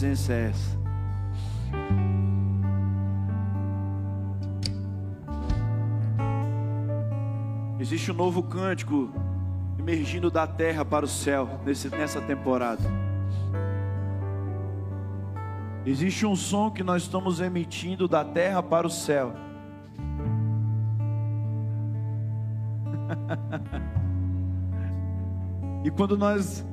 [0.00, 0.80] Presença é essa?
[7.78, 9.12] Existe um novo cântico
[9.78, 12.82] emergindo da terra para o céu nesse, nessa temporada.
[15.84, 19.34] Existe um som que nós estamos emitindo da terra para o céu.
[25.84, 26.64] e quando nós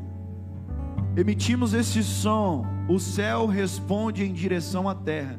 [1.17, 5.35] emitimos esse som, o céu responde em direção à terra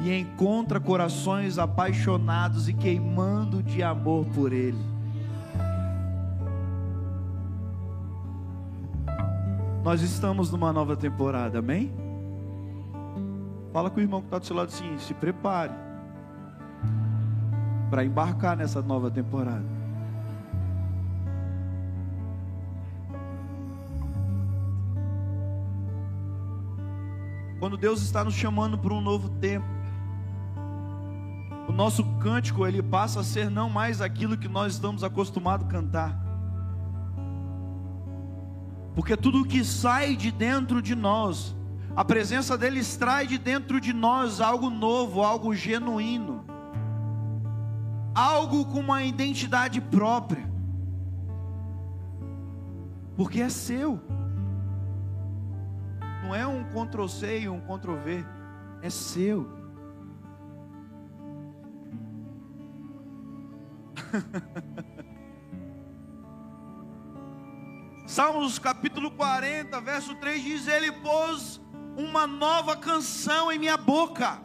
[0.00, 4.92] e encontra corações apaixonados e queimando de amor por Ele.
[9.84, 11.92] Nós estamos numa nova temporada, amém?
[13.72, 15.72] Fala com o irmão que está do seu lado assim, se prepare
[17.88, 19.81] para embarcar nessa nova temporada.
[27.62, 29.64] Quando Deus está nos chamando para um novo tempo,
[31.68, 35.70] o nosso cântico ele passa a ser não mais aquilo que nós estamos acostumados a
[35.70, 36.20] cantar.
[38.96, 41.54] Porque tudo que sai de dentro de nós,
[41.94, 46.44] a presença dele extrai de dentro de nós algo novo, algo genuíno,
[48.12, 50.50] algo com uma identidade própria.
[53.16, 54.00] Porque é seu.
[56.32, 58.24] Não é um Ctrl C e um Ctrl V.
[58.80, 59.46] é seu.
[68.06, 71.60] Salmos capítulo 40, verso 3 diz: Ele pôs
[71.98, 74.40] uma nova canção em minha boca.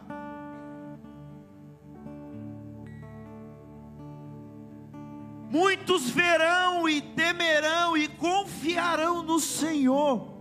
[5.50, 10.36] Muitos verão e temerão e confiarão no Senhor.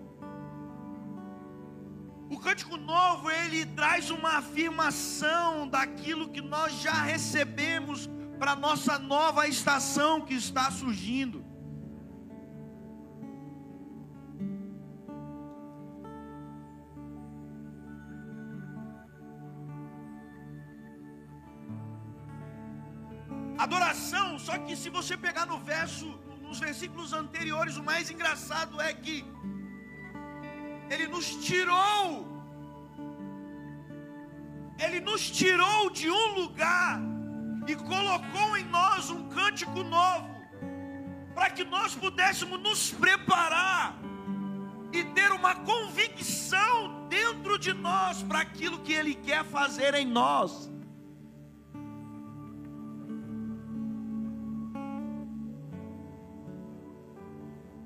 [2.30, 9.48] O cântico novo, ele traz uma afirmação daquilo que nós já recebemos para nossa nova
[9.48, 11.46] estação que está surgindo.
[23.58, 26.06] Adoração, só que se você pegar no verso,
[26.42, 29.26] nos versículos anteriores, o mais engraçado é que
[30.89, 32.25] ele nos tirou,
[34.80, 37.01] Ele nos tirou de um lugar
[37.68, 40.30] e colocou em nós um cântico novo,
[41.34, 43.98] para que nós pudéssemos nos preparar
[44.94, 50.72] e ter uma convicção dentro de nós para aquilo que Ele quer fazer em nós.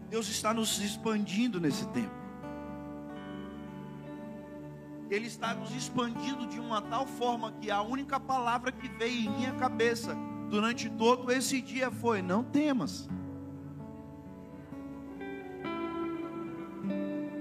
[0.09, 2.20] Deus está nos expandindo nesse tempo.
[5.12, 9.30] Ele está nos expandindo de uma tal forma que a única palavra que veio em
[9.30, 10.16] minha cabeça
[10.50, 13.10] durante todo esse dia foi: não temas.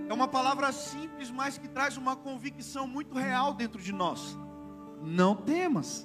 [0.08, 4.36] É uma palavra simples, mas que traz uma convicção muito real dentro de nós.
[5.00, 6.04] Não temas.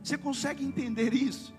[0.00, 1.52] Você consegue entender isso?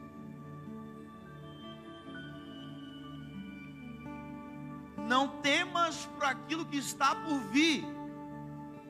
[5.11, 7.85] Não temas por aquilo que está por vir.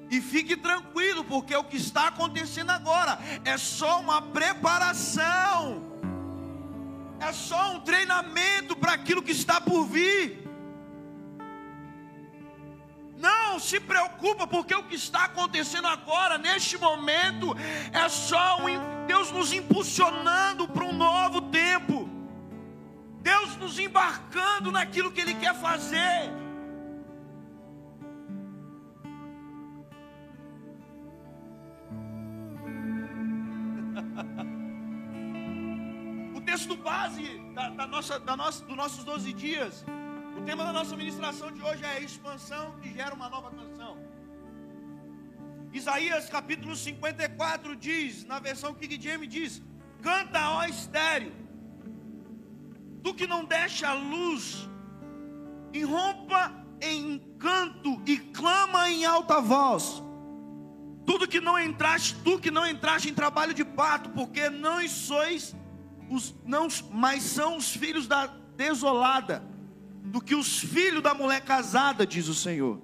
[0.08, 5.82] E fique tranquilo, porque o que está acontecendo agora é só uma preparação,
[7.20, 10.48] é só um treinamento para aquilo que está por vir.
[13.18, 17.56] Não se preocupa, porque o que está acontecendo agora, neste momento,
[17.92, 22.11] é só um, Deus nos impulsionando para um novo tempo.
[23.22, 26.32] Deus nos embarcando naquilo que Ele quer fazer.
[36.36, 39.86] o texto base da, da nossa, da nossa, dos nossos 12 dias,
[40.38, 44.00] o tema da nossa ministração de hoje é a expansão que gera uma nova canção.
[45.72, 49.62] Isaías capítulo 54 diz, na versão King James diz:
[50.02, 51.51] Canta, ó estéreo
[53.04, 54.70] Tu que não deixa a luz,
[55.74, 60.02] irrompa em canto e clama em alta voz.
[61.06, 65.56] Tudo que não entraste, tu que não entraste em trabalho de parto, porque não sois
[66.10, 69.44] os não, mas são os filhos da desolada,
[70.04, 72.80] do que os filhos da mulher casada, diz o Senhor.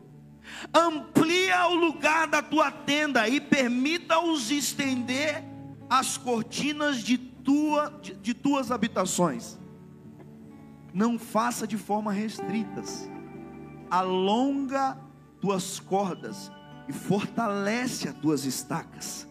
[0.74, 5.44] Amplia o lugar da tua tenda e permita-os estender
[5.90, 9.60] as cortinas de, tua, de, de tuas habitações
[10.94, 13.10] não faça de forma restritas.
[13.90, 14.98] Alonga
[15.40, 16.52] tuas cordas
[16.88, 19.28] e fortalece as tuas estacas.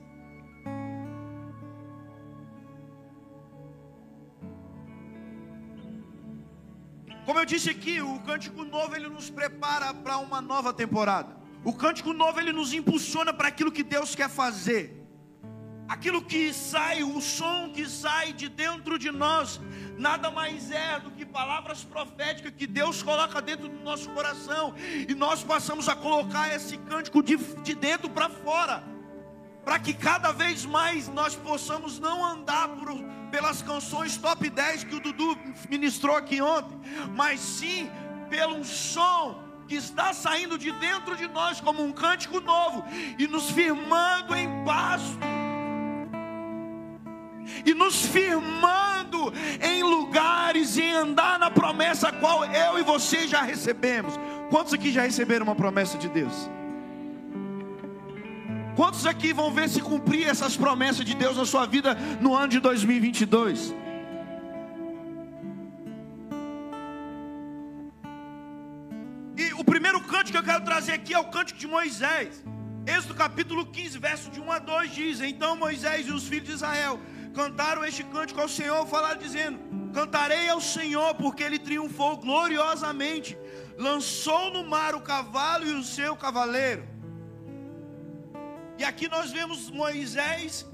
[7.24, 11.36] Como eu disse aqui, o cântico novo ele nos prepara para uma nova temporada.
[11.64, 15.05] O cântico novo ele nos impulsiona para aquilo que Deus quer fazer.
[15.88, 19.60] Aquilo que sai, o som que sai de dentro de nós,
[19.96, 24.74] nada mais é do que palavras proféticas que Deus coloca dentro do nosso coração,
[25.08, 28.82] e nós passamos a colocar esse cântico de, de dentro para fora,
[29.64, 32.88] para que cada vez mais nós possamos não andar por,
[33.30, 35.38] pelas canções top 10 que o Dudu
[35.70, 36.78] ministrou aqui ontem,
[37.14, 37.88] mas sim
[38.28, 42.84] pelo som que está saindo de dentro de nós como um cântico novo
[43.18, 45.45] e nos firmando em pasto
[47.64, 54.14] e nos firmando em lugares e andar na promessa qual eu e você já recebemos.
[54.50, 56.48] Quantos aqui já receberam uma promessa de Deus?
[58.76, 62.48] Quantos aqui vão ver se cumprir essas promessas de Deus na sua vida no ano
[62.48, 63.74] de 2022?
[69.38, 72.44] E o primeiro cântico que eu quero trazer aqui é o cântico de Moisés.
[72.86, 76.52] Êxodo capítulo 15, verso de 1 a 2 diz: Então Moisés e os filhos de
[76.52, 77.00] Israel
[77.38, 79.58] cantaram este cântico ao Senhor, falaram dizendo:
[79.98, 83.38] Cantarei ao Senhor, porque ele triunfou gloriosamente.
[83.88, 86.82] Lançou no mar o cavalo e o seu cavaleiro.
[88.78, 90.66] E aqui nós vemos Moisés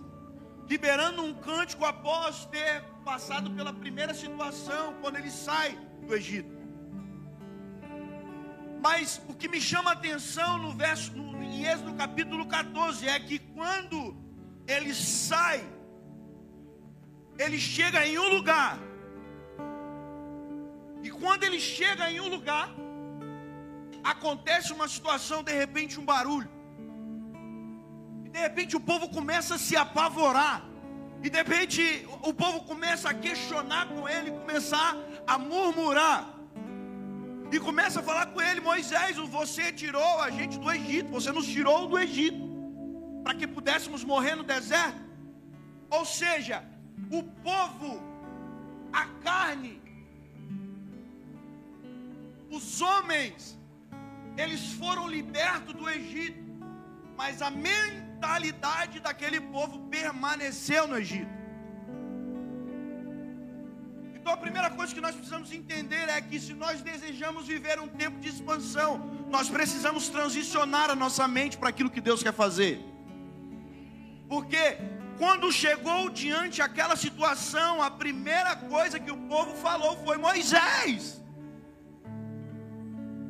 [0.72, 5.70] liberando um cântico após ter passado pela primeira situação, quando ele sai
[6.06, 6.54] do Egito.
[8.80, 13.18] Mas o que me chama a atenção no verso, no, em Êxodo capítulo 14, é
[13.20, 14.16] que quando
[14.66, 15.62] ele sai,
[17.44, 18.78] ele chega em um lugar,
[21.06, 22.68] e quando ele chega em um lugar,
[24.12, 26.50] acontece uma situação, de repente um barulho,
[28.26, 30.58] e de repente o povo começa a se apavorar,
[31.24, 31.82] e de repente
[32.30, 34.96] o povo começa a questionar com ele, começar
[35.26, 36.20] a murmurar.
[37.54, 41.46] E começa a falar com ele: Moisés, você tirou a gente do Egito, você nos
[41.46, 42.42] tirou do Egito,
[43.22, 44.98] para que pudéssemos morrer no deserto.
[45.90, 46.64] Ou seja,
[47.10, 48.00] o povo,
[48.92, 49.80] a carne,
[52.50, 53.58] os homens,
[54.36, 56.40] eles foram libertos do Egito,
[57.16, 61.42] mas a mentalidade daquele povo permaneceu no Egito.
[64.14, 67.88] Então a primeira coisa que nós precisamos entender é que se nós desejamos viver um
[67.88, 72.80] tempo de expansão, nós precisamos transicionar a nossa mente para aquilo que Deus quer fazer.
[74.28, 74.78] Porque
[75.18, 81.22] quando chegou diante aquela situação, a primeira coisa que o povo falou foi Moisés.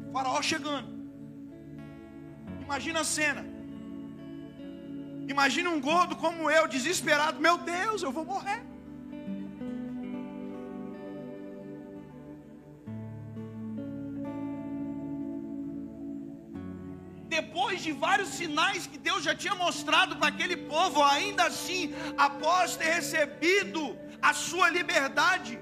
[0.09, 0.89] O faraó chegando.
[2.61, 3.45] Imagina a cena.
[5.29, 8.72] Imagina um gordo como eu, desesperado, meu Deus, eu vou morrer.
[17.43, 22.77] Depois de vários sinais que Deus já tinha mostrado para aquele povo, ainda assim, após
[22.77, 23.97] ter recebido
[24.31, 25.59] a sua liberdade,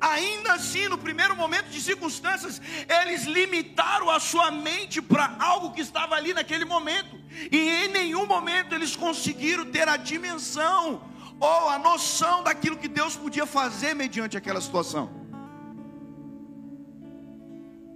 [0.00, 2.60] ainda assim, no primeiro momento de circunstâncias,
[3.00, 7.16] eles limitaram a sua mente para algo que estava ali naquele momento,
[7.50, 11.08] e em nenhum momento eles conseguiram ter a dimensão
[11.38, 15.21] ou a noção daquilo que Deus podia fazer mediante aquela situação.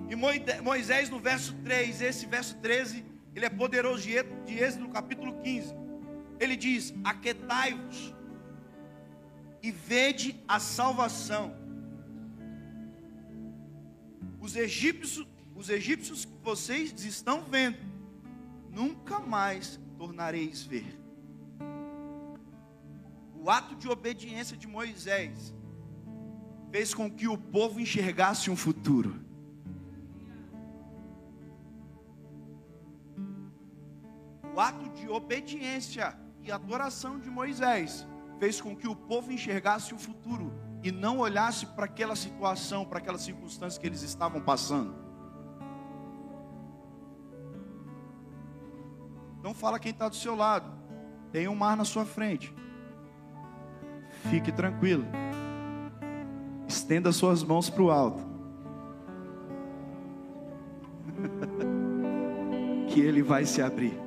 [0.08, 5.40] E Moisés, no verso 3, esse verso 13, ele é poderoso de Êxodo, no capítulo
[5.42, 5.74] 15.
[6.38, 8.14] Ele diz: Aquetai-vos
[9.62, 11.56] e vede a salvação.
[14.40, 17.78] Os egípcios, os egípcios que vocês estão vendo,
[18.70, 20.86] nunca mais tornareis ver.
[23.34, 25.52] O ato de obediência de Moisés
[26.70, 29.25] fez com que o povo enxergasse um futuro.
[34.56, 38.06] O ato de obediência e adoração de Moisés
[38.38, 40.50] fez com que o povo enxergasse o futuro
[40.82, 44.94] e não olhasse para aquela situação, para aquela circunstância que eles estavam passando.
[49.38, 50.72] Então fala quem está do seu lado.
[51.30, 52.50] Tem um mar na sua frente.
[54.30, 55.04] Fique tranquilo.
[56.66, 58.26] Estenda suas mãos para o alto.
[62.88, 64.05] que ele vai se abrir.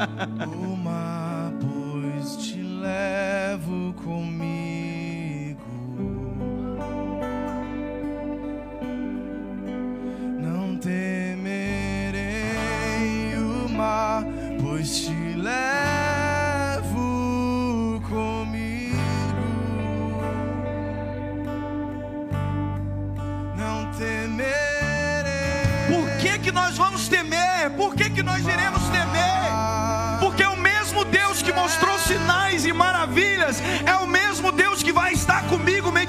[0.00, 0.71] Ooh.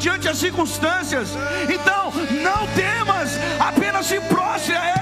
[0.04, 1.30] mediante as circunstâncias.
[1.74, 2.12] Então,
[2.44, 4.93] não temas, apenas se prostre a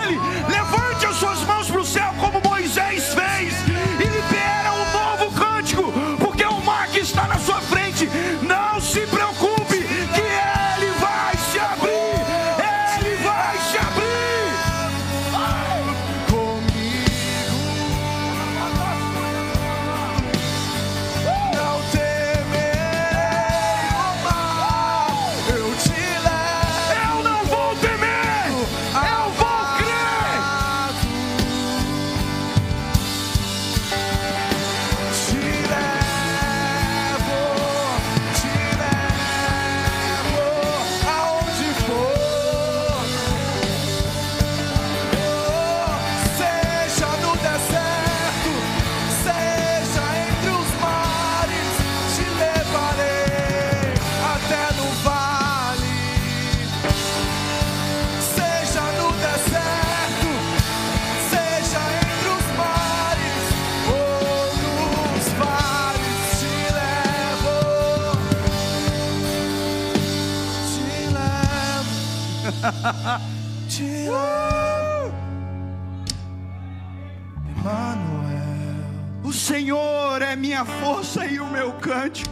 [79.32, 82.30] O Senhor é minha força e o meu cântico.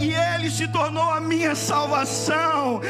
[0.00, 2.80] E, Ele se tornou a minha salvação.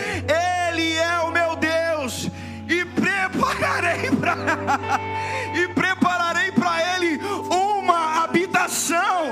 [0.69, 2.29] Ele é o meu Deus.
[2.69, 4.37] E prepararei para
[5.59, 7.19] e prepararei para Ele
[7.51, 9.25] uma habitação.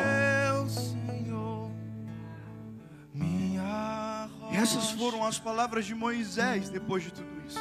[4.55, 7.61] Essas foram as palavras de Moisés depois de tudo isso.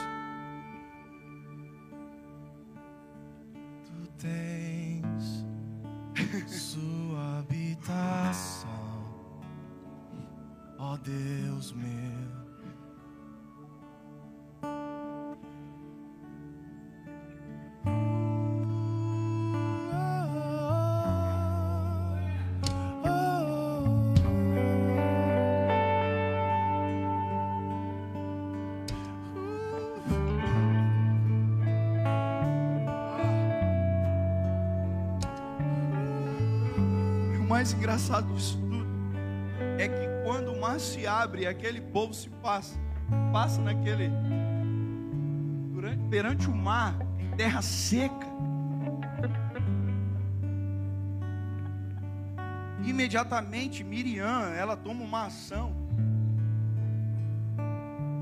[3.85, 4.70] Tu tens
[7.81, 8.69] sua habitação,
[10.77, 12.41] ó Deus meu.
[37.61, 38.87] Mais engraçado disso tudo
[39.77, 42.75] é que quando o mar se abre, aquele povo se passa,
[43.31, 44.09] passa naquele
[45.71, 48.25] durante, perante o mar em terra seca.
[52.83, 55.71] Imediatamente Miriam, ela toma uma ação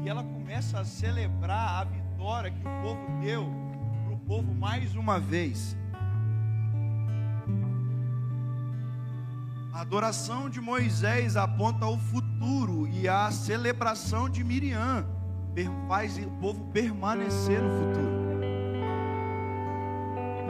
[0.03, 3.49] e ela começa a celebrar a vitória que o povo deu
[4.03, 5.78] para o povo mais uma vez.
[9.79, 15.07] A adoração de Moisés aponta ao futuro e a celebração de Miriam
[15.87, 18.19] faz o povo permanecer no futuro.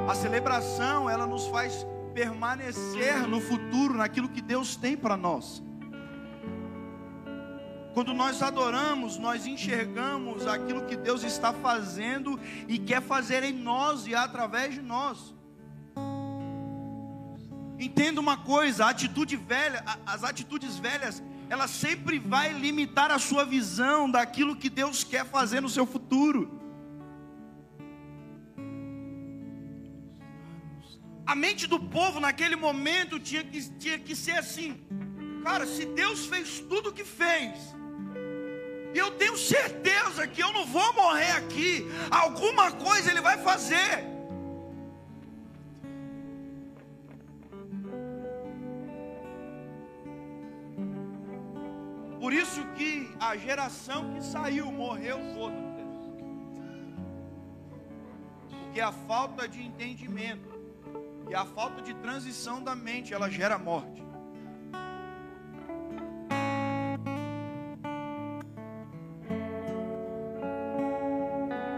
[0.09, 5.61] A celebração, ela nos faz permanecer no futuro, naquilo que Deus tem para nós.
[7.93, 14.07] Quando nós adoramos, nós enxergamos aquilo que Deus está fazendo e quer fazer em nós
[14.07, 15.35] e através de nós.
[17.79, 23.45] Entenda uma coisa, a atitude velha, as atitudes velhas, ela sempre vai limitar a sua
[23.45, 26.59] visão daquilo que Deus quer fazer no seu futuro.
[31.25, 34.77] A mente do povo naquele momento tinha que, tinha que ser assim:
[35.43, 37.53] cara, se Deus fez tudo o que fez,
[38.93, 44.08] eu tenho certeza que eu não vou morrer aqui, alguma coisa Ele vai fazer.
[52.29, 55.55] Por isso que a geração que saiu morreu toda.
[58.51, 60.47] Porque a falta de entendimento
[61.27, 64.03] e a falta de transição da mente, ela gera morte.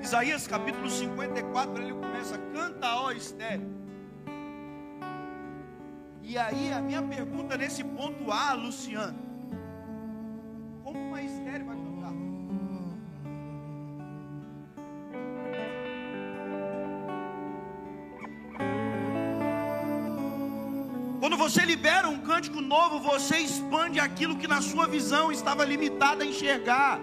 [0.03, 3.73] Isaías capítulo 54, ele começa, canta ó estéreo.
[6.21, 9.30] E aí a minha pergunta nesse ponto A, Luciano,
[21.41, 26.25] você libera um cântico novo, você expande aquilo que na sua visão estava limitado a
[26.25, 26.99] enxergar.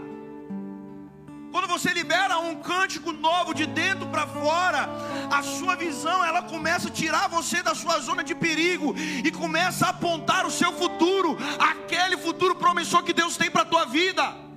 [1.51, 4.89] Quando você libera um cântico novo de dentro para fora,
[5.29, 9.87] a sua visão ela começa a tirar você da sua zona de perigo e começa
[9.87, 14.48] a apontar o seu futuro, aquele futuro promissor que Deus tem para a tua vida.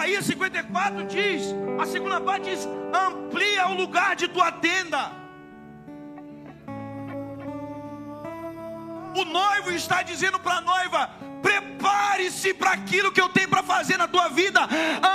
[0.00, 5.12] Isaías 54 diz, a segunda parte diz: amplia o lugar de tua tenda.
[9.14, 11.10] O noivo está dizendo para a noiva:
[11.42, 14.60] prepare-se para aquilo que eu tenho para fazer na tua vida.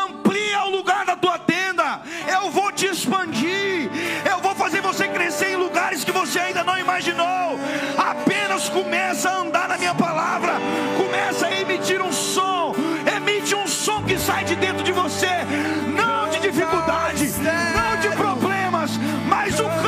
[0.03, 2.03] Amplia o lugar da tua tenda.
[2.31, 3.89] Eu vou te expandir.
[4.29, 7.57] Eu vou fazer você crescer em lugares que você ainda não imaginou.
[7.97, 10.53] Apenas começa a andar na minha palavra.
[10.95, 12.44] Começa a emitir um som.
[14.25, 15.27] Sai de dentro de você.
[15.95, 17.29] Não de dificuldade,
[17.75, 19.84] não de problemas, mas um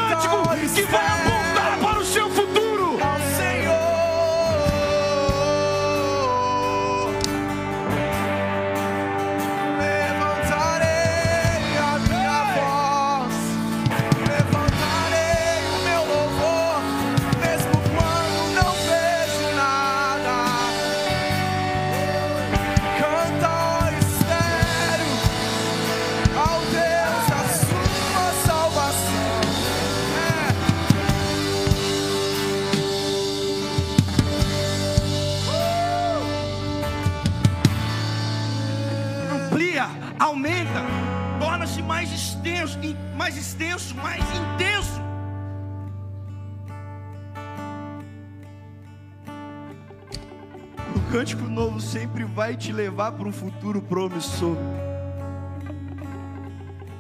[51.88, 54.58] sempre vai te levar para um futuro promissor.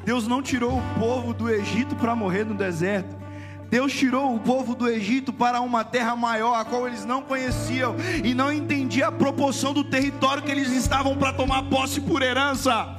[0.05, 3.17] Deus não tirou o povo do Egito para morrer no deserto.
[3.69, 7.97] Deus tirou o povo do Egito para uma terra maior, a qual eles não conheciam
[8.23, 12.95] e não entendiam a proporção do território que eles estavam para tomar posse por herança.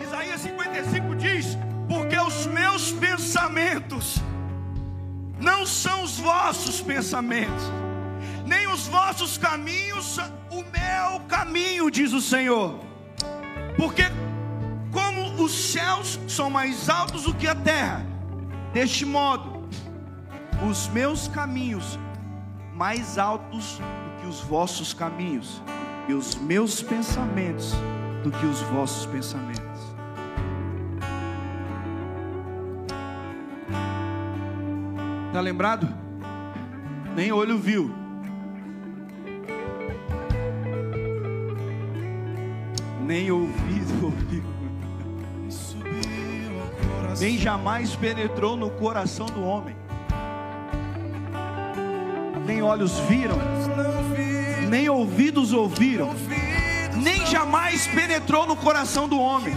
[0.00, 1.56] Isaías 55 diz:
[1.88, 4.20] Porque os meus pensamentos
[5.40, 7.64] não são os vossos pensamentos
[8.48, 10.18] nem os vossos caminhos
[10.50, 12.80] o meu caminho, diz o Senhor.
[13.76, 14.04] Porque
[14.90, 18.04] como os céus são mais altos do que a terra,
[18.72, 19.68] deste modo,
[20.68, 21.98] os meus caminhos
[22.74, 25.62] mais altos do que os vossos caminhos,
[26.08, 27.74] e os meus pensamentos
[28.24, 29.67] do que os vossos pensamentos.
[35.38, 35.88] Está lembrado?
[37.14, 37.94] Nem olho viu,
[43.06, 44.42] nem ouvido ouviu,
[47.20, 49.76] nem jamais penetrou no coração do homem,
[52.44, 53.38] nem olhos viram,
[54.68, 56.16] nem ouvidos ouviram,
[56.96, 59.54] nem jamais penetrou no coração do homem.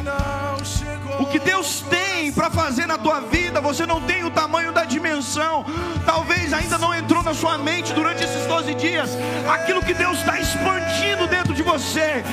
[1.19, 4.85] O que Deus tem para fazer na tua vida, você não tem o tamanho da
[4.85, 5.65] dimensão.
[6.05, 9.09] Talvez ainda não entrou na sua mente durante esses 12 dias
[9.51, 12.23] aquilo que Deus está expandindo dentro de você.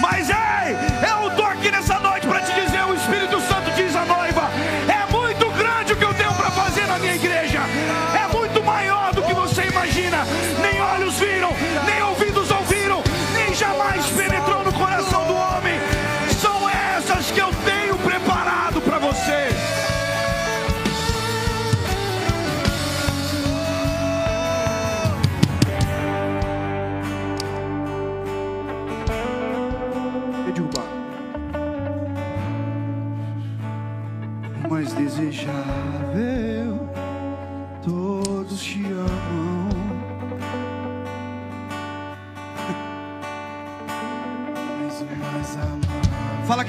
[0.00, 0.76] Mas ei,
[1.10, 3.37] eu estou aqui nessa noite para te dizer: o Espírito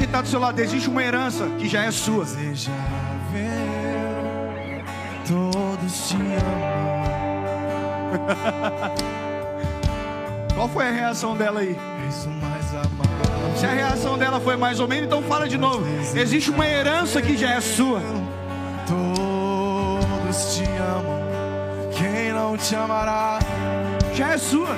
[0.09, 2.25] está do seu lado, existe uma herança que já é sua.
[2.25, 2.73] desejável,
[5.27, 6.99] todos te amam.
[10.55, 11.77] Qual foi a reação dela aí?
[13.55, 15.85] Se a reação dela foi mais ou menos, então fala de novo.
[16.15, 18.01] Existe uma herança que já é sua.
[18.87, 21.19] Todos te amam.
[21.93, 23.39] Quem não te amará?
[24.15, 24.75] Já é sua.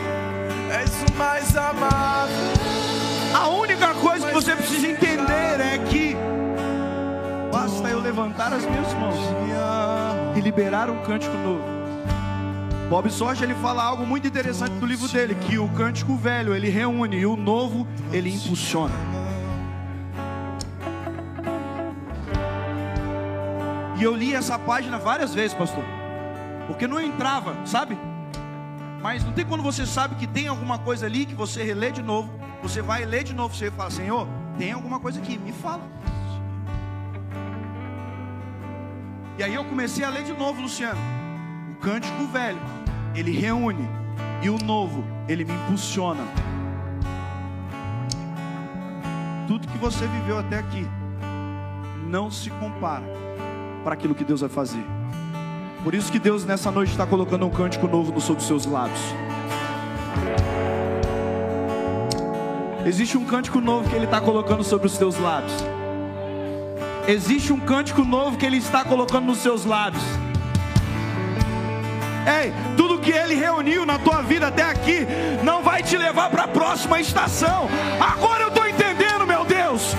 [0.71, 2.31] És o mais amado.
[3.33, 4.11] A única coisa
[4.41, 6.15] você precisa entender é que
[7.51, 9.15] basta eu levantar as minhas mãos
[10.36, 11.63] e liberar um cântico novo.
[12.89, 16.69] Bob Sorge ele fala algo muito interessante do livro dele, que o cântico velho ele
[16.69, 18.95] reúne e o novo ele impulsiona.
[23.99, 25.84] E eu li essa página várias vezes, pastor,
[26.65, 27.95] porque não entrava, sabe?
[29.04, 32.01] Mas não tem quando você sabe que tem alguma coisa ali que você relê de
[32.01, 35.82] novo, você vai ler de novo, você fala, Senhor, tem alguma coisa aqui, me fala.
[39.38, 41.00] E aí eu comecei a ler de novo, Luciano.
[41.71, 42.60] O cântico velho,
[43.15, 43.88] ele reúne,
[44.41, 46.21] e o novo, ele me impulsiona.
[49.47, 50.88] Tudo que você viveu até aqui
[52.08, 53.04] não se compara
[53.84, 54.86] para aquilo que Deus vai fazer.
[55.84, 59.02] Por isso que Deus nessa noite está colocando um cântico novo no sobre seus lábios.
[62.85, 65.53] Existe um cântico novo que Ele está colocando sobre os teus lábios.
[67.07, 70.03] Existe um cântico novo que Ele está colocando nos seus lábios.
[72.41, 75.07] Ei, tudo que Ele reuniu na tua vida até aqui
[75.43, 77.67] não vai te levar para a próxima estação.
[77.99, 79.95] Agora eu estou entendendo, meu Deus.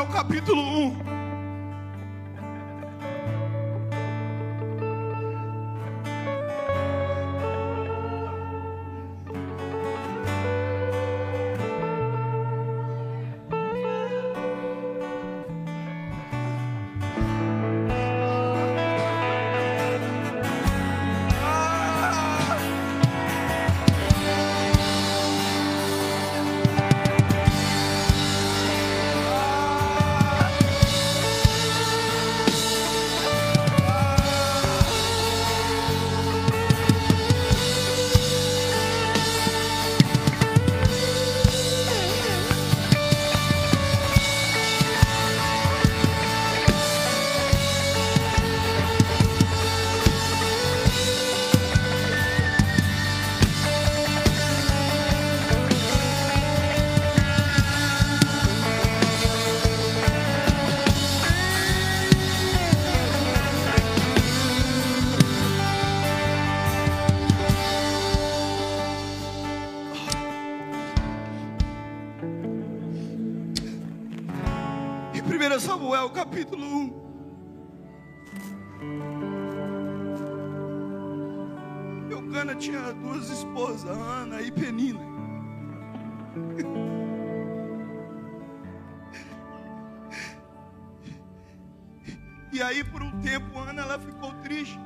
[0.00, 1.09] Em 1 Samuel capítulo 1.
[92.60, 94.78] E aí por um tempo Ana ela ficou triste.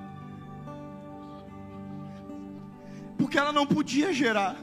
[3.18, 4.54] Porque ela não podia gerar.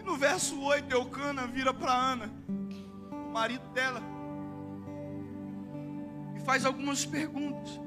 [0.00, 2.32] E no verso 8, Eucana vira para Ana,
[3.12, 4.00] o marido dela,
[6.34, 7.78] e faz algumas perguntas.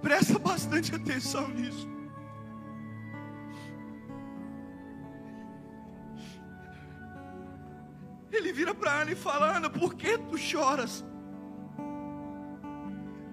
[0.00, 1.86] Presta bastante atenção nisso.
[8.88, 11.04] Para Ana e fala: Ana, por que tu choras?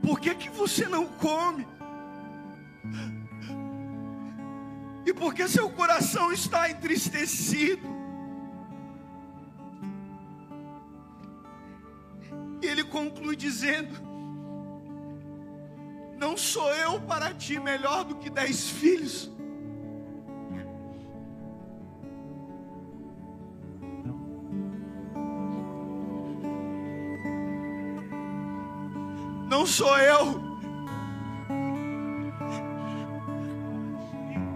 [0.02, 1.66] Por que, que você não come?
[5.06, 7.88] E por que seu coração está entristecido?
[12.62, 13.96] E ele conclui dizendo:
[16.18, 19.32] Não sou eu para ti melhor do que dez filhos.
[29.66, 30.44] Não sou eu.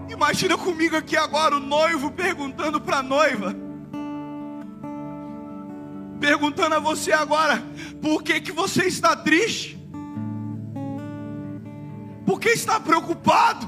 [0.08, 3.52] Imagina comigo aqui agora o noivo perguntando para a noiva.
[6.20, 7.60] Perguntando a você agora,
[8.00, 9.76] por que que você está triste?
[12.24, 13.66] Por que está preocupado?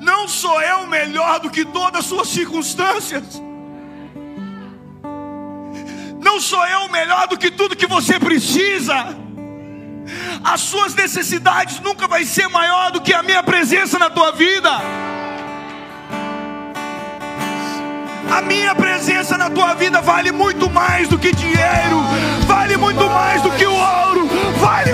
[0.00, 3.42] Não sou eu melhor do que todas as suas circunstâncias?
[6.36, 9.16] Não sou eu melhor do que tudo que você precisa?
[10.44, 14.70] As suas necessidades nunca vai ser maior do que a minha presença na tua vida.
[18.30, 22.02] A minha presença na tua vida vale muito mais do que dinheiro,
[22.46, 24.92] vale muito mais do que o ouro, vale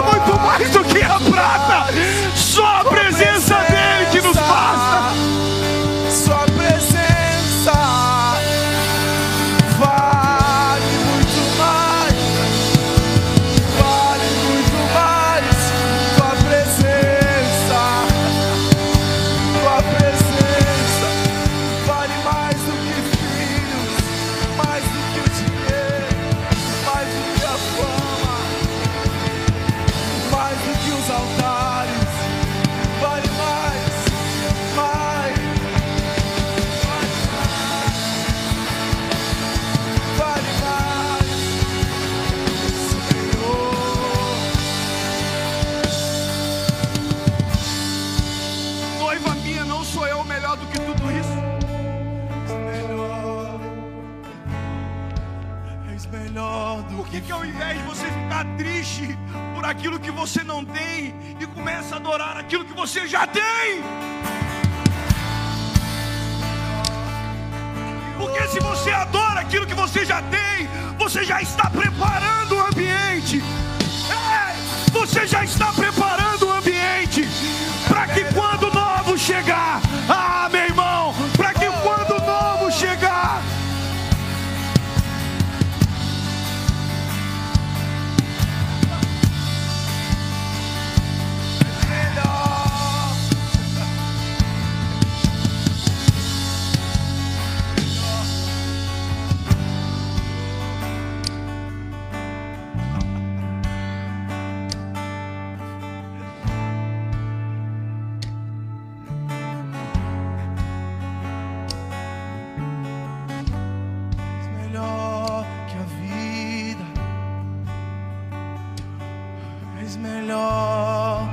[119.92, 121.28] és melhor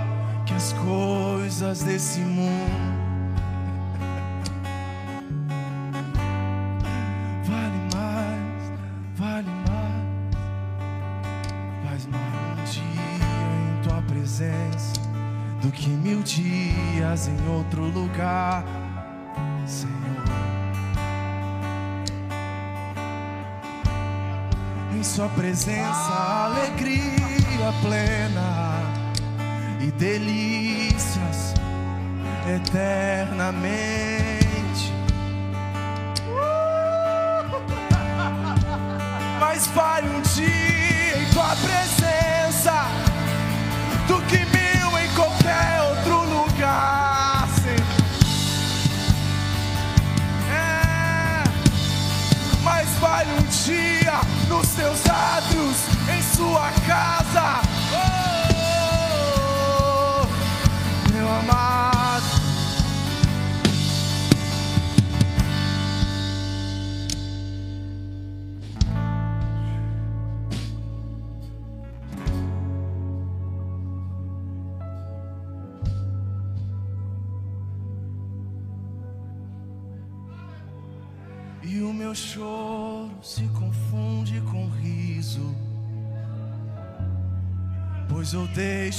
[0.46, 3.00] que as coisas desse mundo.
[7.46, 8.72] Vale mais,
[9.16, 10.00] vale mais.
[11.86, 13.02] Faz mais um dia
[13.56, 14.94] em tua presença
[15.62, 18.64] do que mil dias em outro lugar.
[19.66, 19.94] Senhor.
[24.94, 26.12] Em Sua presença,
[26.46, 27.19] alegria
[27.82, 28.82] plena
[29.80, 31.54] e delícias
[32.56, 34.00] eternamente.
[39.40, 40.79] Mas vale um dia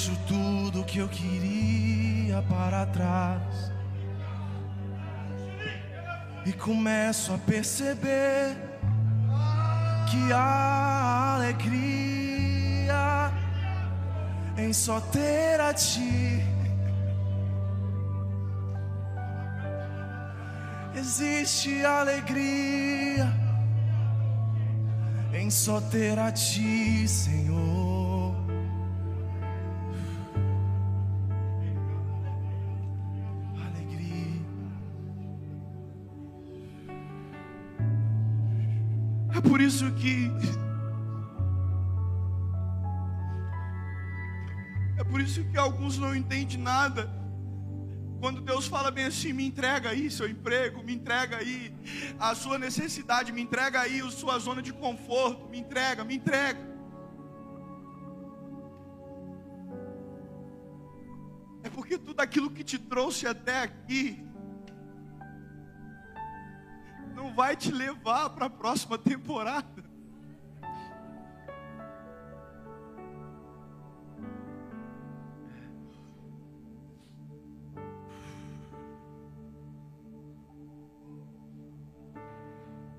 [0.01, 3.71] deixo tudo que eu queria para trás.
[6.47, 8.57] E começo a perceber
[10.11, 13.31] que há alegria
[14.57, 16.43] em só ter a ti.
[20.95, 23.31] Existe alegria
[25.35, 28.00] em só ter a ti, Senhor.
[39.71, 40.15] Isso que.
[45.01, 47.03] É por isso que alguns não entendem nada.
[48.23, 51.73] Quando Deus fala bem assim, me entrega aí seu emprego, me entrega aí
[52.19, 56.63] a sua necessidade, me entrega aí a sua zona de conforto, me entrega, me entrega.
[61.63, 64.05] É porque tudo aquilo que te trouxe até aqui
[67.31, 69.85] vai te levar para a próxima temporada.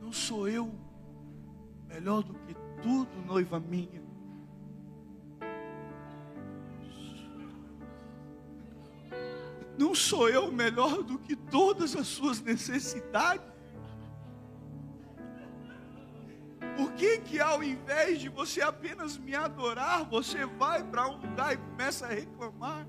[0.01, 0.73] Não sou eu
[1.87, 4.01] melhor do que tudo, noiva minha.
[9.77, 13.51] Não sou eu melhor do que todas as suas necessidades.
[17.01, 21.57] Que que ao invés de você apenas me adorar, você vai para um lugar e
[21.57, 22.87] começa a reclamar?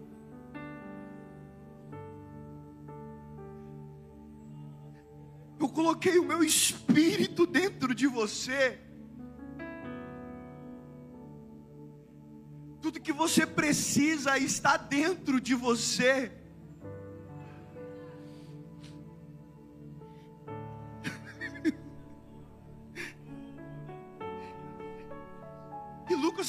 [5.58, 8.78] Eu coloquei o meu espírito dentro de você.
[12.82, 16.30] Tudo que você precisa está dentro de você.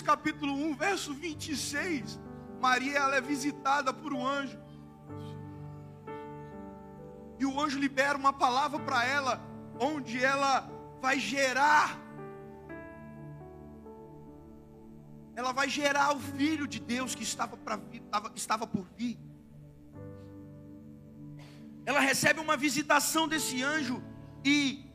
[0.04, 2.20] Capítulo 1, verso 26,
[2.62, 4.60] Maria ela é visitada por um anjo.
[7.39, 9.41] E o anjo libera uma palavra para ela,
[9.80, 10.70] onde ela
[11.01, 11.99] vai gerar.
[15.36, 19.20] Ela vai gerar o filho de Deus que estava, pra estava, estava por vir.
[21.86, 24.01] Ela recebe uma visitação desse anjo
[24.45, 24.93] e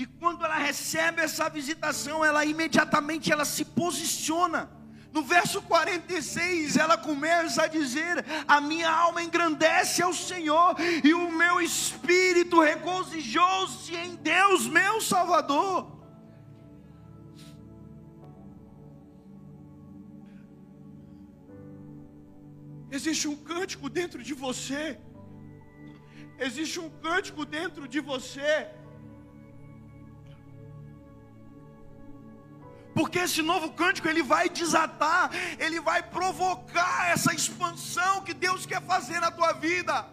[0.00, 4.70] e quando ela recebe essa visitação, ela imediatamente ela se posiciona.
[5.12, 10.74] No verso 46, ela começa a dizer: A minha alma engrandece ao Senhor,
[11.04, 16.00] e o meu espírito regozijou-se em Deus, meu Salvador.
[22.90, 24.98] Existe um cântico dentro de você,
[26.38, 28.79] existe um cântico dentro de você.
[33.00, 38.82] Porque esse novo cântico ele vai desatar, ele vai provocar essa expansão que Deus quer
[38.82, 40.06] fazer na tua vida.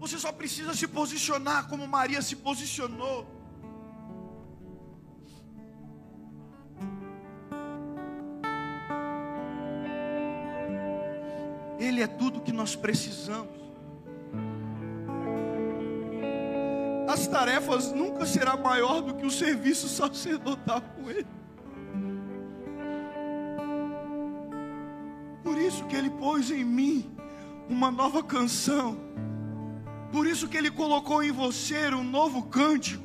[0.00, 3.24] Você só precisa se posicionar como Maria se posicionou.
[11.78, 13.61] Ele é tudo que nós precisamos.
[17.12, 21.26] As tarefas nunca será maior do que o serviço sacerdotal com Ele.
[25.42, 27.14] Por isso que Ele pôs em mim
[27.68, 28.98] uma nova canção.
[30.10, 33.04] Por isso que Ele colocou em você um novo cântico.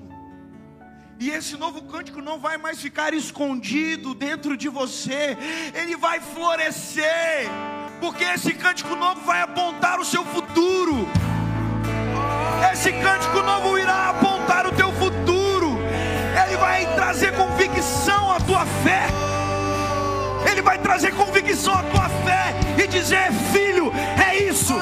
[1.20, 5.36] E esse novo cântico não vai mais ficar escondido dentro de você,
[5.74, 7.50] ele vai florescer,
[8.00, 11.08] porque esse cântico novo vai apontar o seu futuro.
[12.72, 15.80] Esse cântico novo irá apontar o teu futuro.
[16.46, 19.08] Ele vai trazer convicção à tua fé.
[20.50, 23.92] Ele vai trazer convicção à tua fé e dizer: Filho,
[24.30, 24.74] é isso.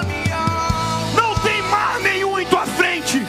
[1.16, 3.26] Não tem mar nenhum em tua frente.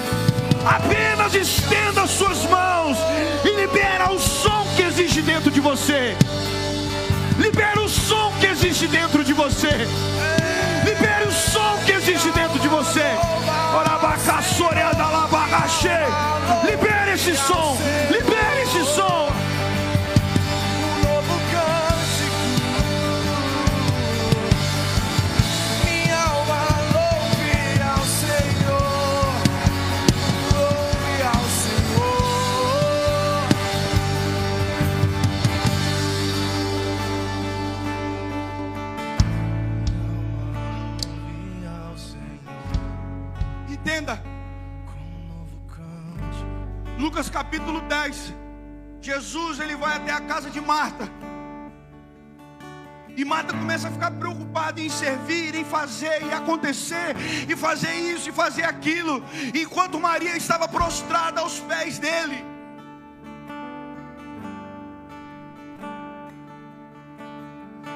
[0.64, 2.96] Apenas estenda as suas mãos
[3.44, 6.16] e libera o som que existe dentro de você.
[7.38, 9.86] Libera o som que existe dentro de você.
[10.84, 13.04] Libere o som que existe dentro de você.
[16.64, 17.95] Libere esse som.
[47.16, 48.34] Lucas capítulo 10.
[49.00, 51.08] Jesus ele vai até a casa de Marta.
[53.16, 57.16] E Marta começa a ficar preocupada em servir, em fazer e acontecer,
[57.48, 62.44] e fazer isso e fazer aquilo, enquanto Maria estava prostrada aos pés dele.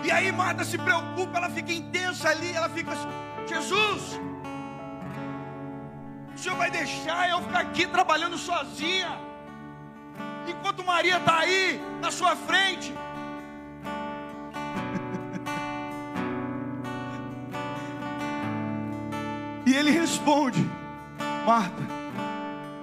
[0.03, 3.09] E aí Marta se preocupa, ela fica intensa ali, ela fica assim,
[3.47, 4.19] Jesus,
[6.41, 9.21] o senhor vai deixar eu ficar aqui trabalhando sozinha,
[10.49, 12.95] enquanto Maria está aí na sua frente.
[19.67, 20.69] E ele responde:
[21.47, 21.83] Marta,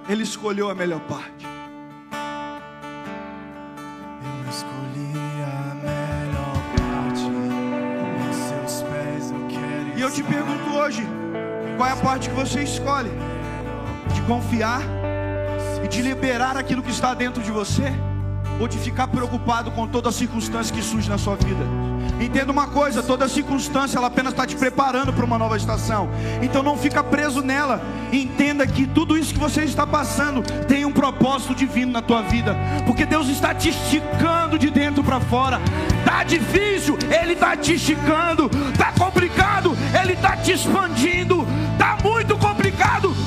[0.08, 1.44] ele escolheu a melhor parte.
[4.24, 7.26] Eu escolhi a melhor parte.
[8.32, 11.02] Seus pés eu quero E eu te pergunto hoje:
[11.76, 13.10] qual é a parte que você escolhe?
[14.14, 14.82] De confiar
[15.82, 17.92] e de liberar aquilo que está dentro de você?
[18.60, 21.64] Ou de ficar preocupado com toda circunstância que surge na sua vida?
[22.20, 26.08] Entenda uma coisa, toda circunstância ela apenas está te preparando para uma nova estação.
[26.42, 27.80] Então não fica preso nela.
[28.12, 32.56] Entenda que tudo isso que você está passando tem um propósito divino na tua vida,
[32.86, 35.60] porque Deus está te esticando de dentro para fora.
[36.04, 38.50] Tá difícil, Ele está te esticando.
[38.76, 41.46] Tá complicado, Ele está te expandindo.
[41.78, 42.47] Tá muito complicado,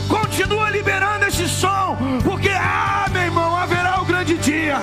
[0.07, 4.77] continua liberando esse som, porque ah, meu irmão, haverá o grande dia,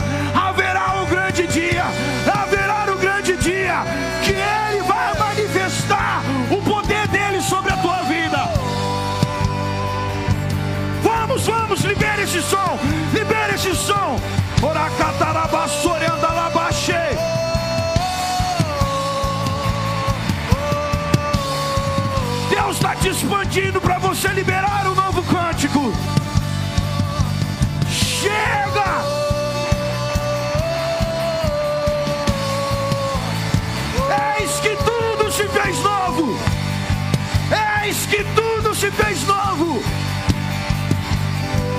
[39.59, 39.83] novo.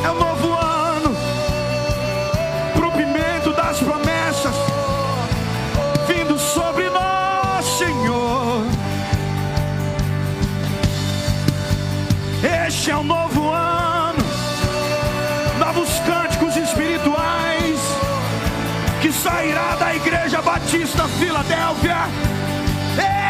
[0.04, 1.16] É um novo ano.
[2.74, 4.56] Cumprimento das promessas
[6.08, 8.66] vindo sobre nós, Senhor.
[12.68, 14.20] Este é um novo ano.
[15.58, 17.80] Novos cânticos espirituais
[19.02, 21.98] que sairá da Igreja Batista Filadélfia.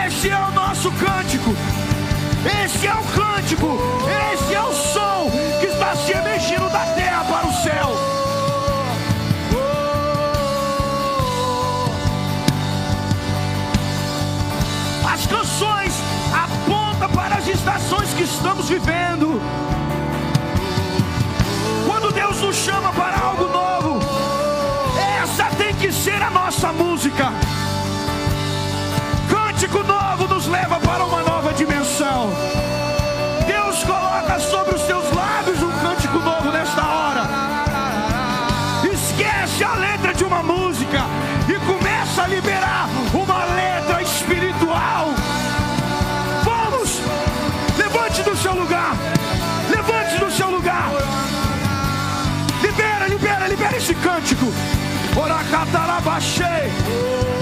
[0.07, 1.55] Este é o nosso cântico.
[2.45, 3.77] Este é o cântico.
[4.33, 5.29] Este é o som
[5.59, 7.89] que está se emergindo da terra para o céu.
[15.11, 15.93] As canções
[16.33, 19.41] apontam para as estações que estamos vivendo.
[21.85, 23.99] Quando Deus nos chama para algo novo,
[25.21, 27.33] essa tem que ser a nossa música.
[29.29, 29.98] Cântico novo
[32.19, 32.29] coração.
[33.47, 37.29] Deus coloca sobre os seus lábios um cântico novo nesta hora.
[38.91, 41.03] Esquece a letra de uma música
[41.47, 45.09] e começa a liberar uma letra espiritual.
[46.43, 46.99] Vamos!
[47.77, 48.95] Levante do seu lugar.
[49.69, 50.89] Levante do seu lugar.
[52.61, 54.45] Libera, libera, libera esse cântico.
[55.15, 57.38] Oracatarabachei.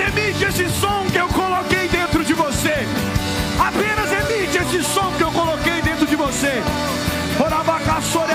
[0.00, 2.86] Emite esse som que eu coloquei dentro de você.
[3.58, 6.62] Apenas emite esse som que eu coloquei dentro de você.
[7.38, 8.32] Orabacaçore,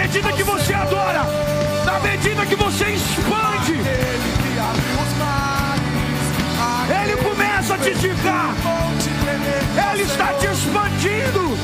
[0.00, 1.22] medida que você adora,
[1.84, 3.74] na medida que você expande,
[7.02, 7.94] ele começa a te
[9.22, 11.58] tremer, Ele está te expandindo.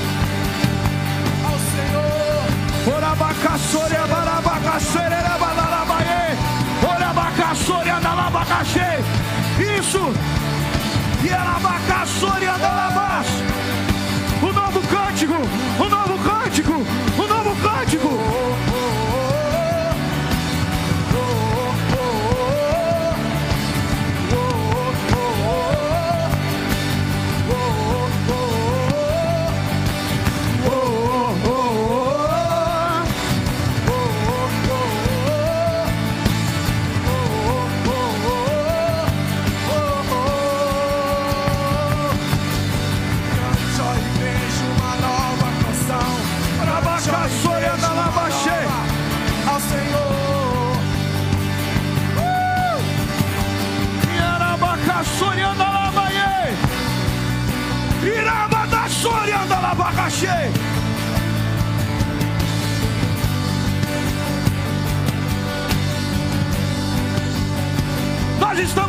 [3.97, 6.37] abarabacaçore, abalarabaê.
[6.87, 9.01] Orabacaçore, andalabacaxê.
[9.79, 10.13] Isso.
[11.25, 11.31] E.
[14.43, 15.35] O novo cântico,
[15.79, 16.73] o novo cântico,
[17.19, 17.26] o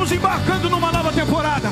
[0.07, 1.69] estamos embarcando numa nova temporada.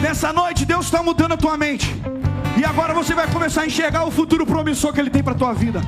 [0.00, 1.94] Nessa noite, Deus está mudando a tua mente.
[2.56, 5.52] E agora você vai começar a enxergar o futuro promissor que Ele tem para tua
[5.52, 5.82] vida.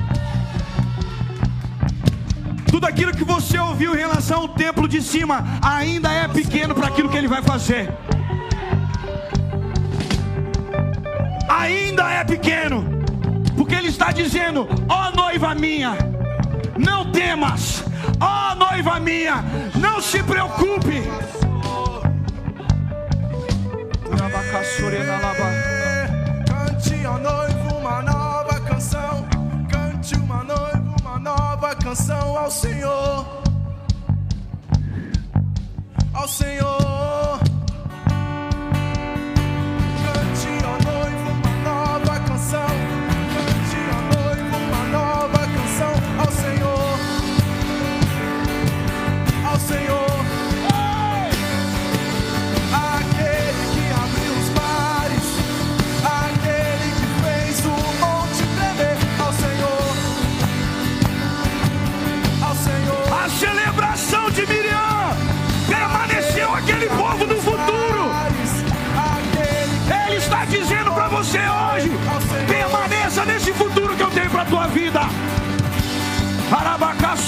[2.69, 6.87] Tudo aquilo que você ouviu em relação ao templo de cima ainda é pequeno para
[6.87, 7.91] aquilo que Ele vai fazer.
[11.49, 12.98] Ainda é pequeno,
[13.69, 15.95] porque Ele está dizendo: Ó noiva minha,
[16.75, 17.83] não temas,
[18.19, 19.43] ó noiva minha,
[19.75, 21.03] não se preocupe.
[26.47, 29.27] Cante, ó noivo, uma nova canção.
[29.69, 33.43] Cante uma noiva, uma nova canção ao Senhor.
[36.11, 37.38] Ao Senhor.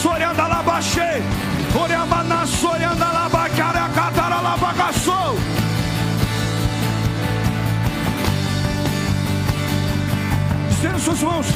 [0.01, 1.21] sorianda labaxê,
[1.79, 2.43] oreabana
[2.99, 5.35] lá labacara catara labagaçou.
[10.71, 11.47] Estenda suas mãos.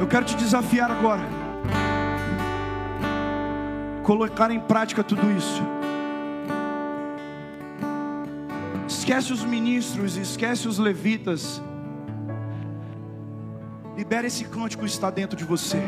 [0.00, 1.22] Eu quero te desafiar agora.
[4.02, 5.62] Colocar em prática tudo isso.
[9.02, 11.60] Esquece os ministros, esquece os levitas.
[13.96, 15.82] Libera esse cântico que está dentro de você.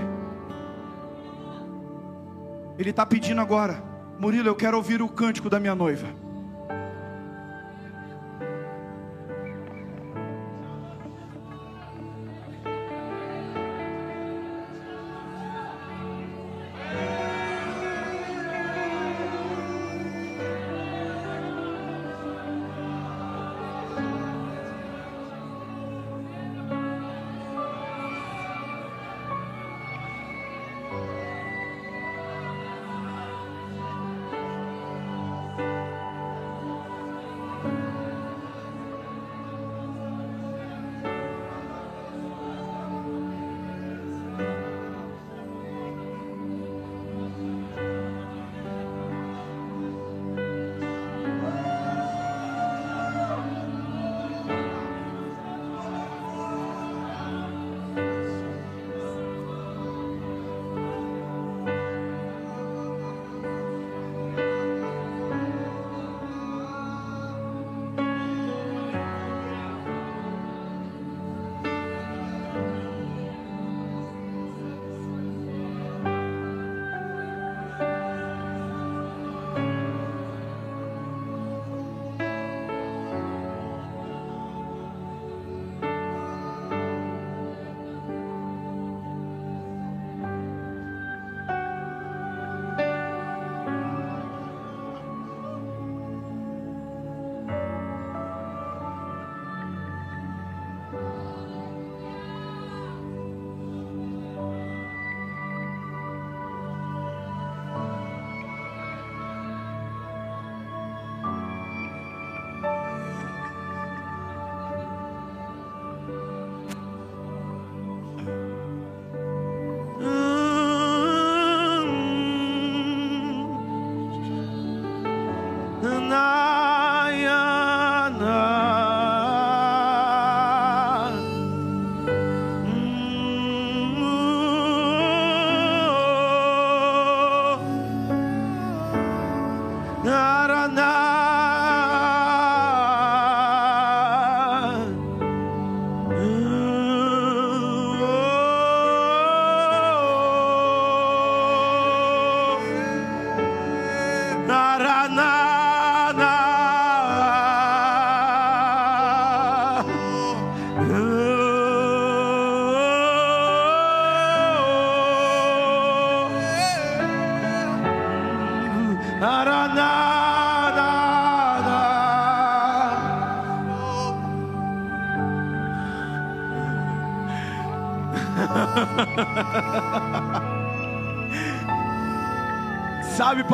[2.76, 3.80] Ele está pedindo agora,
[4.18, 6.08] Murilo, eu quero ouvir o cântico da minha noiva.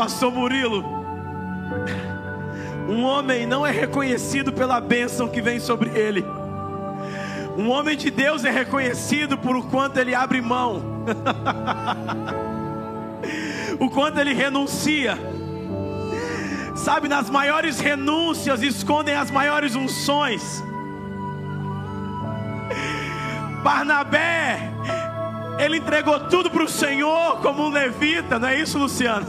[0.01, 0.83] Pastor Murilo,
[2.89, 6.25] um homem não é reconhecido pela bênção que vem sobre ele.
[7.55, 11.05] Um homem de Deus é reconhecido por o quanto ele abre mão,
[13.79, 15.19] o quanto ele renuncia.
[16.75, 20.65] Sabe, nas maiores renúncias escondem as maiores unções.
[23.63, 24.73] Barnabé,
[25.59, 29.27] ele entregou tudo para o Senhor como um levita, não é isso, Luciano?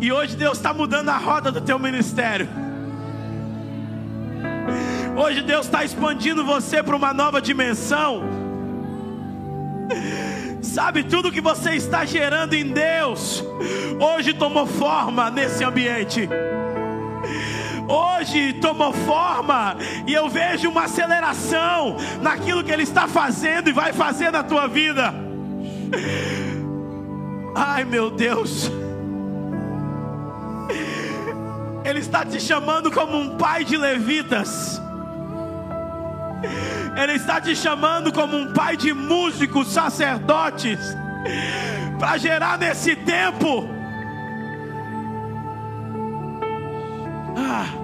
[0.00, 2.48] E hoje Deus está mudando a roda do teu ministério.
[5.16, 8.22] Hoje Deus está expandindo você para uma nova dimensão.
[10.62, 13.44] Sabe, tudo que você está gerando em Deus,
[14.00, 16.28] hoje tomou forma nesse ambiente
[17.90, 19.76] hoje tomou forma
[20.06, 24.66] e eu vejo uma aceleração naquilo que Ele está fazendo e vai fazer na tua
[24.66, 25.12] vida.
[27.54, 28.70] Ai meu Deus,
[31.84, 34.80] Ele está te chamando como um pai de levitas.
[36.96, 40.78] Ele está te chamando como um pai de músicos, sacerdotes,
[41.98, 43.68] para gerar nesse tempo.
[47.36, 47.79] Ah,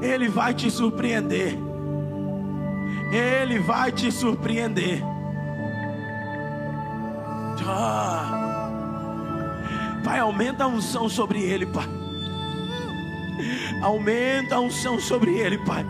[0.00, 1.58] ele vai te surpreender.
[3.12, 5.02] Ele vai te surpreender.
[7.66, 8.70] Ah.
[10.04, 11.88] Pai, aumenta a unção sobre ele, Pai.
[13.82, 15.84] Aumenta a unção sobre ele, Pai.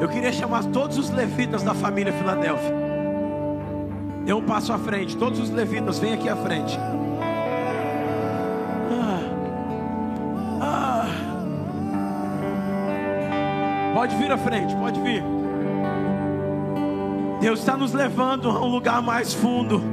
[0.02, 2.74] Eu queria chamar todos os levitas da família Filadélfia.
[4.26, 5.16] Dê um passo à frente.
[5.16, 6.76] Todos os levitas, vem aqui à frente.
[8.92, 9.20] Ah.
[10.60, 11.06] Ah.
[13.94, 15.24] Pode vir à frente, pode vir.
[17.40, 19.84] Deus está nos levando a um lugar mais fundo.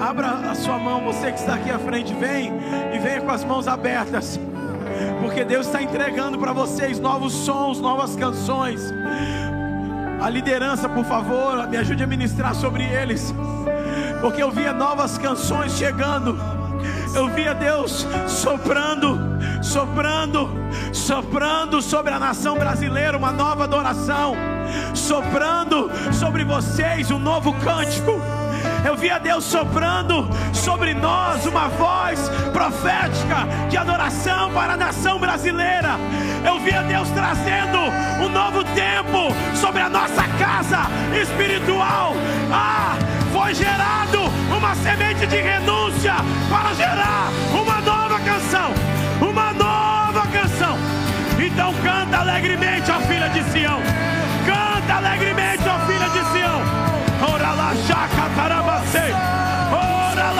[0.00, 2.52] Abra a sua mão, você que está aqui à frente, vem
[2.92, 4.36] e venha com as mãos abertas.
[5.22, 8.92] Porque Deus está entregando para vocês novos sons, novas canções.
[10.20, 13.32] A liderança, por favor, me ajude a ministrar sobre eles.
[14.20, 16.36] Porque eu via novas canções chegando.
[17.14, 19.16] Eu via Deus soprando,
[19.62, 20.50] soprando,
[20.92, 24.34] soprando sobre a nação brasileira uma nova adoração,
[24.92, 28.41] soprando sobre vocês um novo cântico.
[28.84, 35.90] Eu via Deus soprando sobre nós uma voz profética de adoração para a nação brasileira.
[36.44, 37.78] Eu via Deus trazendo
[38.24, 40.80] um novo tempo sobre a nossa casa
[41.20, 42.12] espiritual.
[42.52, 42.96] Ah,
[43.32, 44.18] foi gerado
[44.56, 46.14] uma semente de renúncia
[46.50, 48.72] para gerar uma nova canção,
[49.20, 50.76] uma nova canção.
[51.38, 53.80] Então canta alegremente, ó filha de Sião.
[54.44, 55.61] Canta alegremente,
[57.52, 57.74] Ora.
[59.72, 60.32] Ora.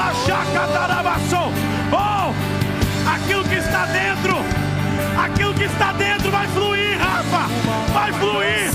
[1.92, 2.32] Oh,
[3.14, 4.36] aquilo que está dentro,
[5.22, 7.46] aquilo que está dentro vai fluir, Rafa.
[7.92, 8.71] Vai fluir.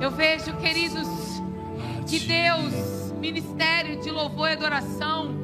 [0.00, 1.08] Eu vejo, queridos,
[2.06, 5.34] que Deus, ministério de louvor e adoração,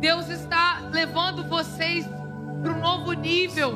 [0.00, 2.06] Deus está levando vocês
[2.62, 3.74] para um novo nível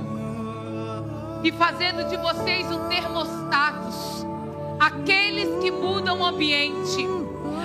[1.43, 4.25] e fazendo de vocês um termostatos,
[4.79, 7.05] aqueles que mudam o ambiente,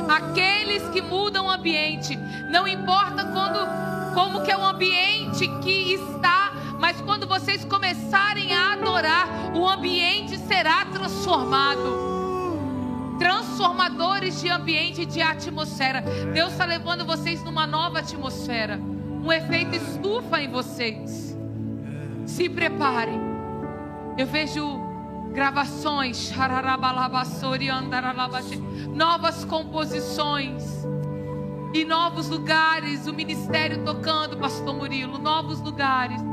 [0.10, 2.18] aqueles que mudam o ambiente,
[2.52, 6.47] não importa quando, como que é o ambiente que está,
[6.88, 12.08] mas quando vocês começarem a adorar, o ambiente será transformado
[13.20, 16.02] transformadores de ambiente e de atmosfera.
[16.34, 18.80] Deus está levando vocês numa nova atmosfera,
[19.22, 21.38] um efeito estufa em vocês.
[22.26, 23.20] Se preparem.
[24.18, 24.80] Eu vejo
[25.34, 26.32] gravações,
[28.94, 30.64] novas composições
[31.74, 33.08] e novos lugares.
[33.08, 36.27] O ministério tocando, Pastor Murilo, novos lugares.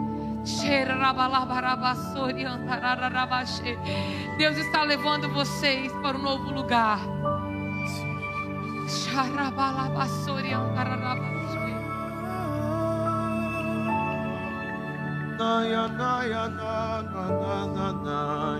[4.36, 7.00] Deus está levando vocês para um novo lugar.
[15.38, 18.58] Naya, naya, na, na, na, na,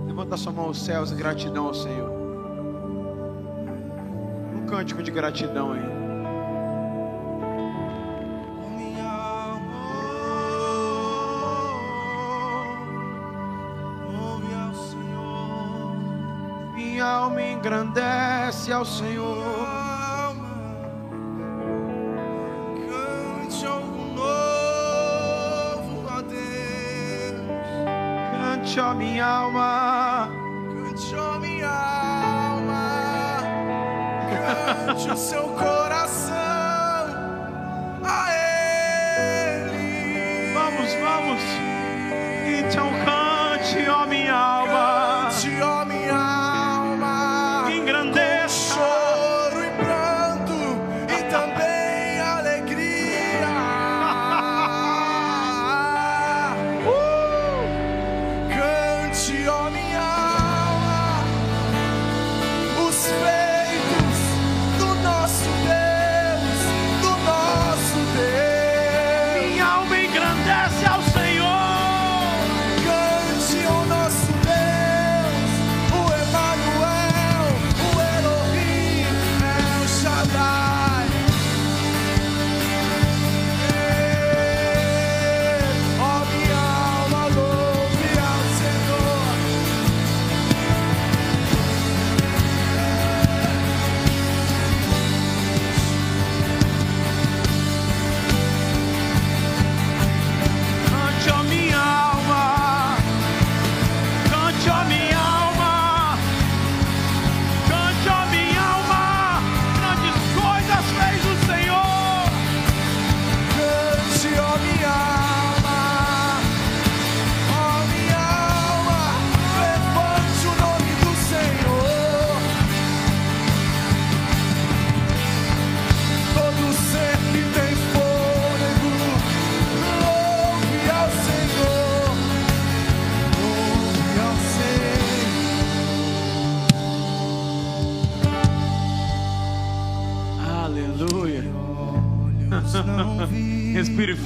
[0.08, 2.12] Levanta sua mão aos céus em gratidão ao Senhor.
[4.56, 6.03] Um cântico de gratidão aí.
[17.64, 20.36] Engrandece ao Senhor.
[22.76, 27.40] Cante algo novo a Deus.
[28.34, 30.30] Cante a minha alma.
[30.90, 33.40] Cante a minha alma,
[34.86, 36.03] cante o seu coração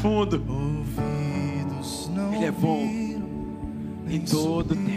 [0.02, 0.42] fundo.
[2.34, 2.82] Ele é bom
[4.10, 4.97] em todo tempo.